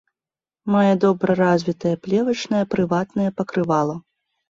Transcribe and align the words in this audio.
Мае 0.75 0.89
добра 1.03 1.31
развітае 1.43 1.93
плевачнае 2.07 2.65
прыватнае 2.75 3.29
пакрывала. 3.41 4.05